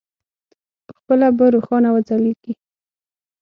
[0.87, 2.53] پخپله به روښانه وځلېږي.